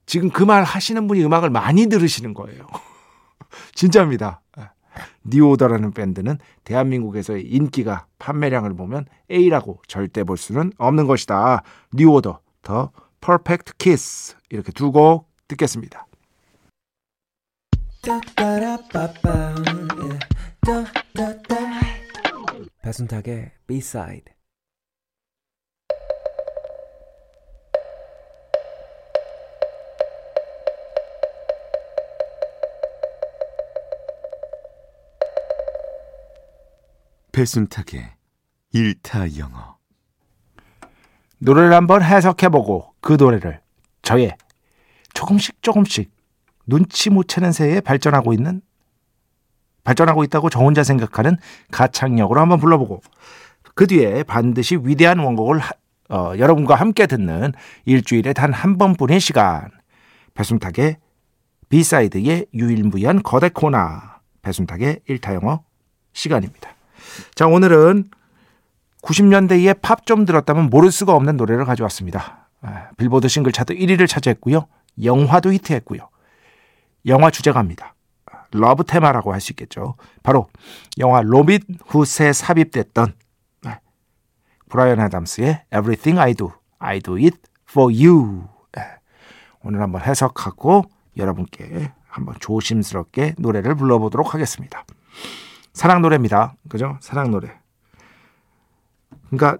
지금 0.07 0.29
그 0.31 0.43
말 0.45 0.63
하시는 0.63 1.07
분이 1.07 1.23
음악을 1.23 1.51
많이 1.51 1.85
들으시는 1.87 2.33
거예요. 2.33 2.65
진짜입니다. 3.75 4.41
니오더라는 5.25 5.91
밴드는 5.91 6.37
대한민국에서 6.63 7.33
의 7.35 7.43
인기가 7.45 8.05
판매량을 8.19 8.75
보면 8.75 9.05
A라고 9.31 9.81
절대 9.87 10.23
볼 10.23 10.37
수는 10.37 10.71
없는 10.77 11.05
것이다. 11.07 11.63
니오더, 11.93 12.39
더 12.63 12.91
퍼펙트 13.21 13.75
키스 13.77 14.35
이렇게 14.49 14.71
두 14.71 14.91
곡 14.91 15.29
듣겠습니다. 15.47 16.07
배순탁의 22.81 23.51
B-side. 23.67 24.33
배순탁의 37.33 38.13
일타 38.71 39.37
영어. 39.37 39.77
노래를 41.39 41.73
한번 41.73 42.01
해석해보고 42.03 42.93
그 43.01 43.13
노래를 43.13 43.59
저의 44.01 44.37
조금씩 45.13 45.61
조금씩 45.61 46.09
눈치 46.65 47.09
못 47.09 47.27
채는 47.27 47.51
새에 47.51 47.81
발전하고 47.81 48.31
있는 48.31 48.61
발전하고 49.83 50.23
있다고 50.23 50.49
저 50.49 50.59
혼자 50.59 50.83
생각하는 50.83 51.37
가창력으로 51.71 52.39
한번 52.39 52.59
불러보고 52.59 53.01
그 53.75 53.87
뒤에 53.87 54.23
반드시 54.23 54.77
위대한 54.81 55.19
원곡을 55.19 55.59
하, 55.59 55.71
어, 56.09 56.33
여러분과 56.37 56.75
함께 56.75 57.07
듣는 57.07 57.53
일주일에 57.85 58.33
단 58.33 58.51
한 58.53 58.77
번뿐인 58.77 59.19
시간 59.19 59.69
배순탁의 60.35 60.97
B 61.69 61.80
side의 61.80 62.47
유일무이한 62.53 63.23
거대 63.23 63.49
코너 63.49 63.77
배순탁의 64.41 65.01
일타 65.07 65.33
영어 65.35 65.63
시간입니다. 66.13 66.69
자 67.35 67.47
오늘은 67.47 68.05
90년대에 69.01 69.81
팝 69.81 70.05
좀 70.05 70.25
들었다면 70.25 70.69
모를 70.69 70.91
수가 70.91 71.13
없는 71.13 71.35
노래를 71.37 71.65
가져왔습니다. 71.65 72.47
아, 72.61 72.89
빌보드 72.97 73.27
싱글 73.27 73.51
차트 73.51 73.75
1위를 73.75 74.07
차지했고요. 74.07 74.67
영화도 75.03 75.51
히트했고요. 75.51 76.09
영화 77.07 77.29
주제가입니다. 77.29 77.92
love 78.57 78.83
테마라고 78.83 79.33
할 79.33 79.39
수 79.41 79.51
있겠죠. 79.51 79.95
바로 80.23 80.47
영화 80.99 81.21
로빈 81.21 81.59
훗에 81.87 82.33
삽입됐던 82.33 83.13
네. 83.63 83.79
브라이언 84.69 84.99
애담스의 85.01 85.65
Everything 85.73 86.19
I 86.19 86.33
Do, 86.33 86.51
I 86.79 86.99
Do 86.99 87.15
It 87.15 87.37
For 87.69 87.93
You. 87.93 88.47
네. 88.73 88.81
오늘 89.61 89.81
한번 89.81 90.01
해석하고 90.01 90.83
여러분께 91.17 91.91
한번 92.07 92.35
조심스럽게 92.39 93.35
노래를 93.37 93.75
불러보도록 93.75 94.33
하겠습니다. 94.33 94.85
사랑 95.73 96.01
노래입니다. 96.01 96.55
그죠? 96.69 96.97
사랑 97.01 97.31
노래. 97.31 97.51
그러니까 99.29 99.57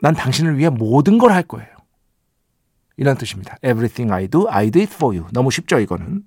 난 0.00 0.14
당신을 0.14 0.56
위해 0.58 0.68
모든 0.70 1.18
걸 1.18 1.30
할 1.32 1.42
거예요. 1.42 1.68
이런 2.96 3.16
뜻입니다. 3.16 3.56
Everything 3.62 4.12
I 4.12 4.28
do, 4.28 4.46
I 4.48 4.70
do 4.70 4.80
it 4.80 4.92
for 4.94 5.16
you. 5.16 5.28
너무 5.32 5.50
쉽죠, 5.50 5.78
이거는. 5.78 6.24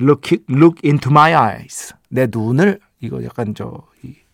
Look, 0.00 0.38
look 0.48 0.80
into 0.84 1.10
my 1.10 1.34
eyes. 1.34 1.94
내 2.08 2.26
눈을 2.30 2.80
이거 3.00 3.22
약간 3.24 3.54
저 3.54 3.86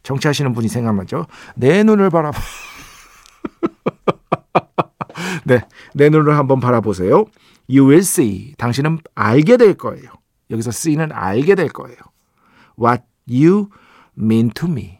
정치하시는 0.02 0.52
분이 0.52 0.68
생각나죠? 0.68 1.26
내 1.56 1.82
눈을 1.82 2.10
바라봐. 2.10 2.38
네, 5.44 5.60
내 5.94 6.08
눈을 6.08 6.36
한번 6.36 6.60
바라보세요. 6.60 7.24
You 7.68 7.88
will 7.88 7.98
see. 7.98 8.54
당신은 8.56 9.00
알게 9.14 9.56
될 9.56 9.74
거예요. 9.74 10.10
여기서 10.50 10.70
see는 10.70 11.12
알게 11.12 11.54
될 11.54 11.68
거예요. 11.68 11.96
What 12.80 13.02
you 13.28 13.68
mean 14.18 14.50
to 14.54 14.68
me. 14.68 14.98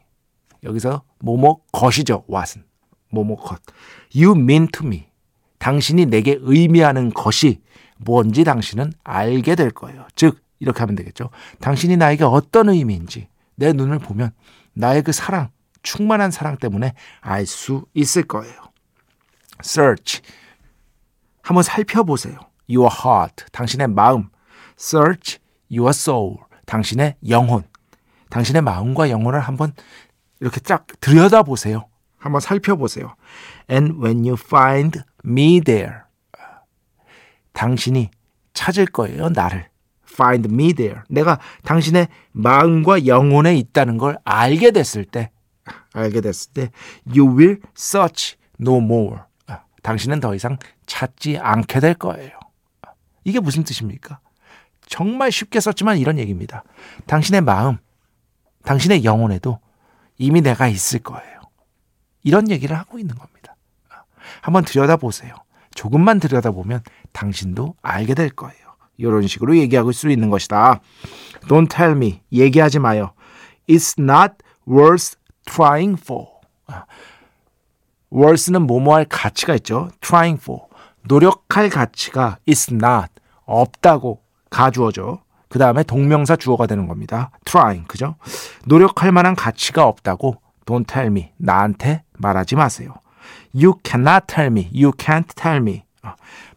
여기서 0.65 1.03
뭐뭐 1.21 1.61
것이죠. 1.73 2.25
what은. 2.29 2.65
뭐뭐 3.11 3.37
것. 3.37 3.61
You 4.15 4.33
mean 4.33 4.69
to 4.69 4.87
me. 4.87 5.07
당신이 5.59 6.07
내게 6.07 6.38
의미하는 6.41 7.11
것이 7.11 7.61
뭔지 7.97 8.45
당신은 8.45 8.93
알게 9.03 9.55
될 9.55 9.71
거예요. 9.71 10.07
즉, 10.15 10.41
이렇게 10.59 10.81
하면 10.81 10.97
되겠죠. 10.97 11.31
당신이 11.61 11.97
나에게 11.97 12.25
어떤 12.25 12.69
의미인지 12.69 13.29
내 13.55 13.73
눈을 13.73 13.99
보면 13.99 14.33
나의 14.75 15.03
그 15.03 15.12
사랑, 15.12 15.50
충만한 15.83 16.31
사랑 16.31 16.59
때문에 16.59 16.95
알 17.21 17.47
수 17.47 17.87
있을 17.95 18.23
거예요. 18.25 18.55
search. 19.65 20.23
한번 21.43 21.62
살펴보세요. 21.62 22.38
your 22.69 22.93
heart. 23.05 23.47
당신의 23.53 23.88
마음. 23.88 24.29
search 24.79 25.38
your 25.71 25.91
soul. 25.91 26.37
당신의 26.67 27.17
영혼. 27.29 27.65
당신의 28.31 28.62
마음과 28.62 29.11
영혼을 29.11 29.41
한번 29.41 29.73
이렇게 30.41 30.61
쫙 30.61 30.87
들여다보세요. 31.00 31.88
한번 32.19 32.41
살펴보세요. 32.41 33.15
And 33.71 33.95
when 34.05 34.19
you 34.19 34.37
find 34.38 35.00
me 35.25 35.61
there. 35.61 36.00
당신이 37.53 38.11
찾을 38.53 38.87
거예요, 38.87 39.31
나를. 39.31 39.69
Find 40.19 40.53
me 40.53 40.73
there. 40.73 41.01
내가 41.09 41.39
당신의 41.65 42.09
마음과 42.33 43.07
영혼에 43.07 43.57
있다는 43.57 43.99
걸 43.99 44.19
알게 44.25 44.73
됐을 44.73 45.05
때, 45.05 45.31
알게 45.93 46.21
됐을 46.21 46.53
때, 46.53 46.71
you 47.07 47.37
will 47.37 47.61
search 47.77 48.37
no 48.61 48.79
more. 48.79 49.21
당신은 49.83 50.21
더 50.21 50.35
이상 50.35 50.59
찾지 50.87 51.39
않게 51.39 51.81
될 51.81 51.95
거예요. 51.95 52.31
이게 53.25 53.41
무슨 53.41 53.65
뜻입니까? 53.65 54.21
정말 54.87 55.31
쉽게 55.31 55.61
썼지만 55.61 55.99
이런 55.99 56.19
얘기입니다. 56.19 56.65
당신의 57.07 57.43
마음, 57.43 57.79
당신의 58.65 59.05
영혼에도 59.05 59.61
이미 60.17 60.41
내가 60.41 60.67
있을 60.67 60.99
거예요. 61.01 61.41
이런 62.23 62.51
얘기를 62.51 62.77
하고 62.77 62.99
있는 62.99 63.15
겁니다. 63.15 63.55
한번 64.41 64.65
들여다보세요. 64.65 65.35
조금만 65.75 66.19
들여다보면 66.21 66.83
당신도 67.13 67.77
알게 67.83 68.15
될 68.15 68.31
거예요. 68.31 68.68
이런 68.99 69.26
식으로 69.26 69.57
얘기하고 69.57 69.93
수 69.93 70.11
있는 70.11 70.28
것이다. 70.28 70.81
Don't 71.49 71.71
tell 71.71 71.93
me. 71.93 72.21
얘기하지 72.33 72.81
마요. 72.81 73.12
It's 73.69 73.99
not 73.99 74.35
worth 74.69 75.17
trying 75.47 75.99
for. 75.99 76.26
worth는 78.12 78.67
뭐뭐 78.67 78.97
할 78.97 79.05
가치가 79.07 79.55
있죠. 79.55 79.88
trying 80.00 80.40
for. 80.43 80.62
노력할 81.05 81.71
가치가 81.71 82.38
is 82.47 82.73
not. 82.75 83.09
없다고 83.47 84.21
가주어죠. 84.50 85.23
그 85.49 85.59
다음에 85.59 85.83
동명사 85.83 86.37
주어가 86.37 86.67
되는 86.67 86.87
겁니다. 86.87 87.31
trying. 87.45 87.87
그죠? 87.87 88.17
노력할 88.67 89.12
만한 89.12 89.35
가치가 89.35 89.87
없다고 89.87 90.43
don't 90.67 90.87
tell 90.87 91.07
me. 91.07 91.31
나한테 91.38 92.02
말하지 92.19 92.57
마세요. 92.57 92.95
You 93.55 93.75
cannot 93.85 94.26
tell 94.26 94.50
me. 94.50 94.71
You 94.75 94.91
can't 94.93 95.28
tell 95.34 95.58
me. 95.58 95.84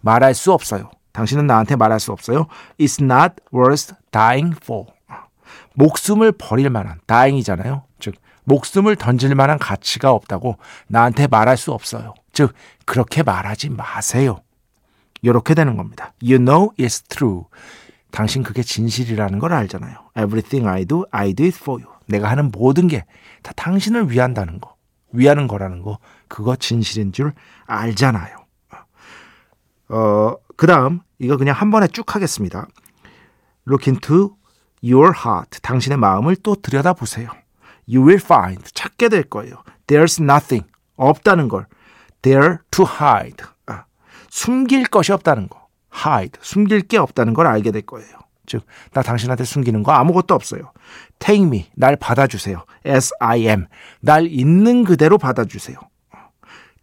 말할 0.02 0.34
수 0.34 0.52
없어요. 0.52 0.90
당신은 1.12 1.48
나한테 1.48 1.76
말할 1.76 2.00
수 2.00 2.12
없어요. 2.12 2.48
It's 2.80 3.02
not 3.02 3.36
worth 3.54 3.94
dying 4.12 4.56
for. 4.62 4.86
목숨을 5.76 6.34
버릴 6.34 6.70
만한, 6.70 7.00
dying이잖아요. 7.08 7.84
즉, 8.00 8.16
목숨을 8.44 8.96
던질 8.96 9.36
만한 9.36 9.58
가치가 9.60 10.12
없다고 10.12 10.58
나한테 10.88 11.28
말할 11.28 11.58
수 11.58 11.72
없어요. 11.72 12.14
즉, 12.34 12.54
그렇게 12.86 13.24
말하지 13.24 13.70
마세요. 13.70 14.40
이렇게 15.22 15.54
되는 15.54 15.78
겁니다. 15.78 16.14
You 16.22 16.38
know 16.38 16.72
it's 16.78 17.08
true. 17.10 17.44
당신 18.12 18.44
그게 18.44 18.64
진실이라는 18.64 19.40
걸 19.40 19.54
알잖아요. 19.54 19.96
Everything 20.18 20.68
I 20.68 20.86
do, 20.86 21.06
I 21.12 21.34
do 21.34 21.46
it 21.46 21.58
for 21.58 21.82
you. 21.82 21.94
내가 22.08 22.30
하는 22.30 22.52
모든 22.52 22.88
게 22.88 23.06
다 23.44 23.54
당신을 23.56 24.12
위한다는 24.12 24.60
거, 24.60 24.76
위하는 25.12 25.48
거라는 25.48 25.82
거, 25.82 26.00
그거 26.28 26.56
진실인 26.56 27.12
줄 27.12 27.34
알잖아요. 27.66 28.38
어, 29.90 30.36
그 30.62 30.68
다음, 30.68 31.00
이거 31.18 31.38
그냥 31.38 31.56
한 31.56 31.72
번에 31.72 31.88
쭉 31.88 32.16
하겠습니다. 32.16 32.68
Look 33.68 33.90
into 33.92 34.36
your 34.84 35.12
heart. 35.18 35.60
당신의 35.64 35.98
마음을 35.98 36.36
또 36.36 36.54
들여다보세요. 36.54 37.32
You 37.88 38.06
will 38.06 38.22
find. 38.24 38.64
찾게 38.72 39.10
될 39.10 39.24
거예요. 39.24 39.56
There's 39.88 40.22
nothing. 40.22 40.70
없다는 40.98 41.48
걸. 41.48 41.66
There 42.22 42.58
to 42.70 42.86
hide. 42.86 43.44
아, 43.66 43.86
숨길 44.30 44.86
것이 44.86 45.12
없다는 45.12 45.50
거. 45.50 45.68
hide. 45.96 46.40
숨길 46.44 46.82
게 46.82 47.00
없다는 47.00 47.34
걸 47.34 47.48
알게 47.48 47.72
될 47.72 47.82
거예요. 47.82 48.20
즉, 48.46 48.64
나 48.94 49.02
당신한테 49.02 49.46
숨기는 49.46 49.82
거 49.82 49.94
아무것도 49.94 50.36
없어요. 50.36 50.74
Take 51.18 51.44
me. 51.44 51.72
날 51.76 51.96
받아주세요. 51.96 52.66
As 52.86 53.12
I 53.20 53.48
am. 53.48 53.66
날 54.00 54.28
있는 54.28 54.84
그대로 54.84 55.18
받아주세요. 55.18 55.80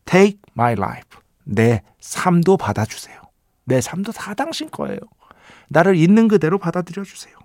Take 0.05 0.41
my 0.57 0.73
life. 0.73 1.21
내 1.45 1.83
삶도 2.01 2.57
받아주세요. 2.57 3.28
내 3.69 3.81
삶도 3.83 4.13
다 4.13 4.35
당신 4.35 4.71
거예요. 4.71 4.99
나를 5.69 5.95
있는 5.97 6.27
그대로 6.27 6.59
받아들여 6.59 7.05
주세요. 7.05 7.37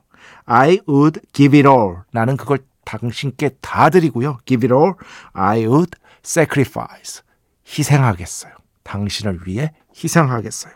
I 0.46 0.80
would 0.88 1.20
give 1.34 1.58
it 1.60 1.68
all. 1.68 2.04
나는 2.12 2.38
그걸 2.38 2.60
당신께 2.86 3.58
다 3.62 3.90
드리고요. 3.90 4.40
Give 4.46 4.66
it 4.66 4.74
all. 4.74 4.94
I 5.34 5.66
would 5.66 5.92
sacrifice. 6.26 7.22
희생하겠어요. 7.68 8.54
당신을 8.84 9.42
위해 9.46 9.74
희생하겠어요. 9.96 10.74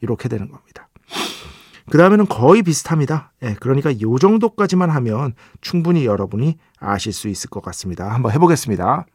이렇게 0.00 0.28
되는 0.28 0.48
겁니다. 0.48 0.88
그 1.90 1.98
다음에는 1.98 2.26
거의 2.26 2.62
비슷합니다. 2.62 3.32
예, 3.42 3.54
그러니까 3.54 3.90
이 3.90 4.00
정도까지만 4.20 4.90
하면 4.90 5.34
충분히 5.60 6.06
여러분이 6.06 6.56
아실 6.78 7.12
수 7.12 7.28
있을 7.28 7.50
것 7.50 7.62
같습니다. 7.62 8.10
한번 8.12 8.32
해보겠습니다. 8.32 9.06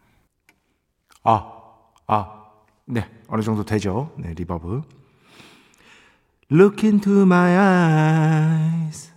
아, 1.23 1.51
아, 2.07 2.43
네, 2.85 3.09
어느 3.27 3.41
정도 3.41 3.63
되죠? 3.65 4.11
네, 4.17 4.33
reverb. 4.34 4.98
Look 6.51 6.83
into 6.83 7.27
my 7.27 7.59
eyes. 7.59 9.12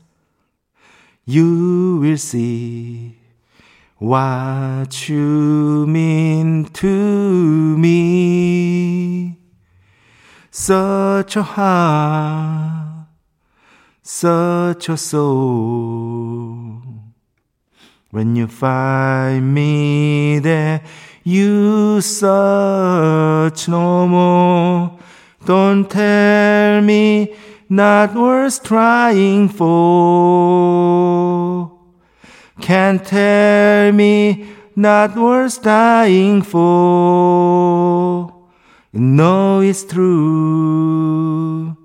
You 1.24 1.96
will 2.02 2.18
see 2.18 3.16
what 3.96 5.08
you 5.08 5.86
mean 5.86 6.66
to 6.66 7.78
me. 7.78 9.38
Such 10.50 11.36
a 11.36 11.42
heart, 11.42 13.06
such 14.02 14.90
a 14.90 14.98
soul. 14.98 16.82
When 18.10 18.36
you 18.36 18.46
find 18.46 19.54
me 19.54 20.38
there, 20.38 20.82
you 21.24 22.02
search 22.02 23.68
no 23.68 24.06
more. 24.06 24.98
Don't 25.44 25.90
tell 25.90 26.80
me 26.82 27.34
not 27.68 28.14
worth 28.14 28.62
trying 28.62 29.48
for. 29.48 29.72
Can't 32.60 33.04
tell 33.04 33.90
me 33.92 34.46
not 34.76 35.16
worth 35.16 35.60
dying 35.62 36.42
for. 36.42 38.32
You 38.92 39.00
know 39.00 39.60
it's 39.60 39.84
true. 39.84 41.76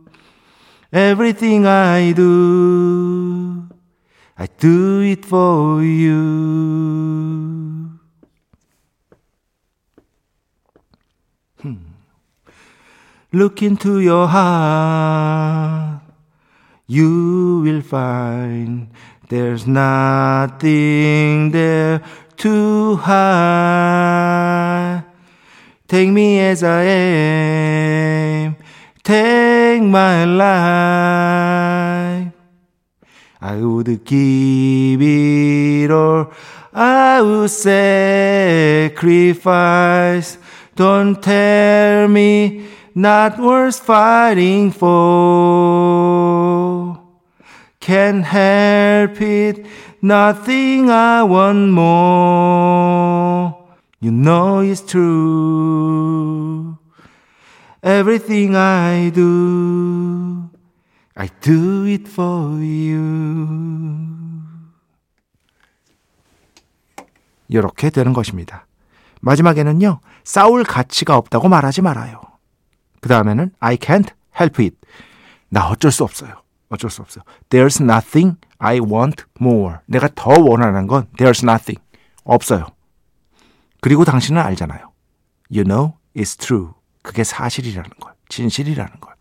Everything 0.93 1.65
I 1.65 2.11
do, 2.11 3.67
I 4.37 4.47
do 4.57 5.01
it 5.01 5.25
for 5.25 5.81
you. 5.83 7.56
Look 13.37 13.61
into 13.61 13.99
your 13.99 14.27
heart, 14.27 16.01
you 16.87 17.61
will 17.63 17.81
find 17.81 18.89
there's 19.29 19.67
nothing 19.67 21.51
there 21.51 22.01
to 22.37 22.95
hide. 22.95 25.03
Take 25.87 26.09
me 26.09 26.39
as 26.39 26.63
I 26.63 26.81
am, 26.81 28.55
take 29.03 29.83
my 29.83 30.25
life. 30.25 32.33
I 33.39 33.61
would 33.61 34.03
give 34.03 34.99
it 34.99 35.91
all. 35.91 36.33
I 36.73 37.21
would 37.21 37.51
sacrifice. 37.51 38.89
Don't 40.75 41.21
tell 41.21 42.07
me 42.07 42.76
not 42.97 43.37
worth 43.37 43.79
fighting 43.79 44.71
for. 44.71 44.97
Can't 47.79 48.25
help 48.25 49.21
it. 49.21 49.67
Nothing 50.01 50.89
I 50.89 51.21
want 51.21 51.71
more. 51.71 53.55
You 53.99 54.11
know 54.11 54.61
it's 54.61 54.81
true. 54.81 56.77
Everything 57.83 58.55
I 58.55 59.11
do, 59.11 60.49
I 61.15 61.29
do 61.41 61.85
it 61.85 62.09
for 62.09 62.57
you. 62.57 64.07
이렇게 67.47 67.91
되는 67.91 68.11
것입니다. 68.13 68.65
마지막에는요, 69.21 69.99
싸울 70.23 70.63
가치가 70.63 71.15
없다고 71.15 71.47
말하지 71.47 71.83
말아요. 71.83 72.36
그 73.07 73.13
다음에는 73.13 73.51
I 73.61 73.77
can't 73.77 74.09
help 74.37 74.61
it. 74.61 74.75
나 75.47 75.69
어쩔 75.69 75.93
수 75.93 76.03
없어요. 76.03 76.41
어쩔 76.67 76.89
수 76.89 77.01
없어요. 77.01 77.23
There's 77.49 77.81
nothing 77.81 78.35
I 78.57 78.79
want 78.81 79.23
more. 79.39 79.77
내가 79.85 80.09
더 80.13 80.31
원하는 80.37 80.87
건 80.87 81.07
there's 81.17 81.41
nothing. 81.41 81.79
없어요. 82.25 82.65
그리고 83.79 84.03
당신은 84.03 84.41
알잖아요. 84.41 84.91
You 85.49 85.63
know 85.63 85.93
it's 86.17 86.37
true. 86.37 86.71
그게 87.01 87.23
사실이라는 87.23 87.89
걸. 88.01 88.11
진실이라는 88.27 88.99
걸. 88.99 89.13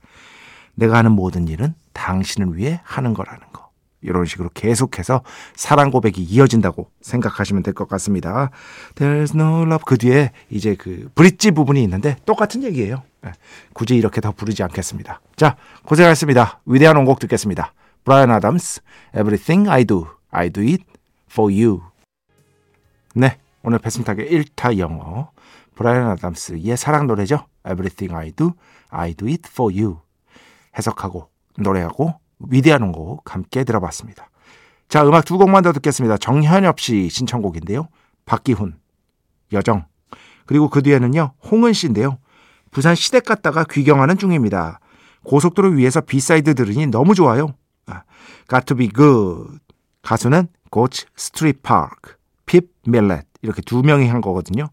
내가 0.75 0.99
하는 0.99 1.13
모든 1.13 1.47
일은 1.47 1.77
당신을 1.93 2.57
위해 2.57 2.81
하는 2.83 3.15
거라는 3.15 3.41
거. 3.53 3.71
이런 4.03 4.25
식으로 4.25 4.51
계속해서 4.53 5.23
사랑 5.55 5.93
고백이 5.93 6.25
이어진다고 6.25 6.91
생각하시면 7.03 7.63
될 7.63 7.73
것 7.73 7.89
같습니다. 7.89 8.51
There's 8.97 9.37
no 9.37 9.63
love. 9.63 9.85
그 9.87 9.97
뒤에 9.97 10.33
이제 10.51 10.75
그 10.75 11.09
브릿지 11.15 11.53
부분이 11.53 11.81
있는데 11.85 12.17
똑같은 12.27 12.65
얘기예요. 12.65 13.05
네, 13.27 13.33
굳이 13.73 13.97
이렇게 13.97 14.21
더 14.21 14.31
부르지 14.31 14.63
않겠습니다. 14.63 15.21
자, 15.35 15.57
고생하셨습니다. 15.85 16.61
위대한 16.65 16.95
원곡 16.95 17.19
듣겠습니다. 17.19 17.73
브라이언 18.05 18.31
아담스, 18.31 18.83
Everything 19.15 19.69
I 19.69 19.85
Do, 19.85 20.07
I 20.31 20.51
Do 20.51 20.63
It 20.63 20.85
For 21.29 21.53
You. 21.53 21.83
네, 23.17 23.39
오늘 23.65 23.81
배승탁의 23.81 24.31
1타 24.31 24.79
영어 24.79 25.33
브라이언 25.75 26.07
아담스의 26.11 26.77
사랑 26.77 27.09
노래죠. 27.09 27.47
Everything 27.69 28.15
I 28.15 28.31
Do, 28.31 28.53
I 28.91 29.15
Do 29.15 29.27
It 29.27 29.43
For 29.51 29.75
You. 29.77 29.99
해석하고 30.79 31.29
노래하고 31.59 32.15
위대한 32.39 32.83
원곡 32.83 33.35
함께 33.35 33.65
들어봤습니다. 33.65 34.31
자, 34.89 35.05
음악 35.05 35.25
두 35.25 35.37
곡만 35.37 35.65
더 35.65 35.73
듣겠습니다. 35.73 36.17
정현엽 36.19 36.79
씨 36.79 37.09
신청곡인데요. 37.09 37.89
박기훈, 38.25 38.79
여정. 39.53 39.87
그리고 40.45 40.71
그 40.71 40.81
뒤에는요, 40.81 41.33
홍은 41.51 41.73
씨인데요. 41.73 42.19
부산 42.71 42.95
시댁 42.95 43.25
갔다가 43.25 43.65
귀경하는 43.65 44.19
중입니다. 44.19 44.81
고속도로 45.25 45.71
위에서 45.71 46.01
B 46.01 46.12
side 46.12 46.55
들으니 46.55 46.87
너무 46.87 47.15
좋아요. 47.15 47.55
아, 47.87 48.03
Got 48.49 48.67
to 48.67 48.77
be 48.77 48.89
good. 48.89 49.59
가수는 50.03 50.49
고치 50.71 51.07
스트리트 51.17 51.61
파크, 51.63 52.15
핍 52.45 52.71
밀렛 52.87 53.27
이렇게 53.43 53.63
두 53.63 53.83
명이 53.83 54.09
한 54.09 54.21
거거든요. 54.21 54.69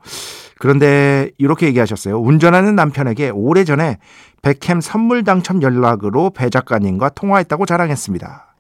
그런데 0.59 1.31
이렇게 1.37 1.65
얘기하셨어요. 1.67 2.19
운전하는 2.19 2.75
남편에게 2.75 3.29
오래전에 3.29 3.97
백햄 4.41 4.81
선물 4.81 5.23
당첨 5.23 5.61
연락으로 5.61 6.29
배 6.29 6.49
작가님과 6.49 7.09
통화했다고 7.09 7.65
자랑했습니다. 7.65 8.55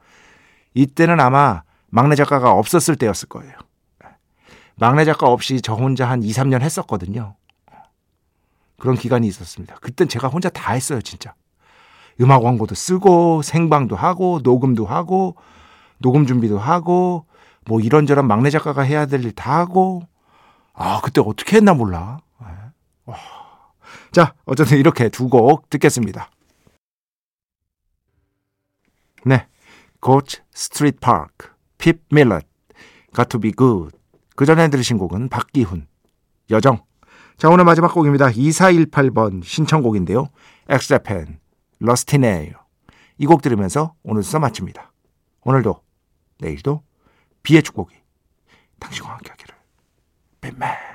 이때는 0.73 1.19
아마 1.19 1.61
막내 1.89 2.15
작가가 2.15 2.51
없었을 2.51 2.95
때였을 2.95 3.29
거예요. 3.29 3.53
막내 4.75 5.05
작가 5.05 5.27
없이 5.27 5.61
저 5.61 5.73
혼자 5.75 6.09
한 6.09 6.23
2, 6.23 6.31
3년 6.31 6.61
했었거든요. 6.61 7.35
그런 8.83 8.97
기간이 8.97 9.25
있었습니다. 9.27 9.75
그땐 9.75 10.09
제가 10.09 10.27
혼자 10.27 10.49
다 10.49 10.73
했어요, 10.73 11.01
진짜. 11.01 11.33
음악 12.19 12.41
광고도 12.41 12.75
쓰고, 12.75 13.41
생방도 13.41 13.95
하고, 13.95 14.41
녹음도 14.43 14.85
하고, 14.85 15.37
녹음 15.99 16.25
준비도 16.27 16.59
하고, 16.59 17.25
뭐 17.65 17.79
이런저런 17.79 18.27
막내 18.27 18.49
작가가 18.49 18.81
해야 18.81 19.05
될 19.05 19.23
일 19.23 19.31
다 19.31 19.57
하고, 19.57 20.01
아, 20.73 20.99
그때 21.01 21.21
어떻게 21.25 21.55
했나 21.55 21.73
몰라. 21.73 22.19
와. 23.05 23.15
자, 24.11 24.33
어쨌든 24.43 24.77
이렇게 24.79 25.07
두 25.07 25.29
곡 25.29 25.69
듣겠습니다. 25.69 26.29
네. 29.25 29.47
고치 30.01 30.41
스트리트 30.51 30.99
파크, 30.99 31.51
핍 31.77 32.01
밀럿, 32.11 32.45
Got 33.15 33.29
to 33.29 33.39
be 33.39 33.53
good. 33.53 33.97
그 34.35 34.45
전에 34.45 34.67
들으신 34.67 34.97
곡은 34.97 35.29
박기훈, 35.29 35.87
여정. 36.49 36.83
자, 37.37 37.49
오늘 37.49 37.65
마지막 37.65 37.93
곡입니다. 37.93 38.29
2418번 38.29 39.43
신청곡인데요. 39.43 40.29
엑스제팬, 40.69 41.39
Rusty 41.79 42.04
Nail이네요. 42.04 42.53
이 43.17 43.25
곡 43.25 43.41
들으면서 43.41 43.93
오늘 44.03 44.23
수사 44.23 44.39
마칩니다. 44.39 44.91
오늘도, 45.43 45.81
내일도 46.39 46.83
B의 47.43 47.63
축복이 47.63 47.95
당신과 48.79 49.11
함께 49.11 49.29
하기를. 49.31 49.55
B멘. 50.41 50.92